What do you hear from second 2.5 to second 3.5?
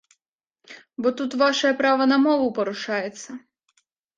парушаецца.